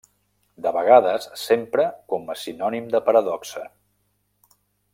[0.65, 3.67] De vegades s'empra com a sinònim de paradoxa.